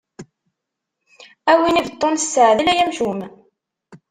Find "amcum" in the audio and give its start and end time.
2.83-3.19